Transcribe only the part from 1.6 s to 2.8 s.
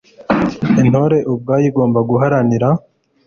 igomba guharanira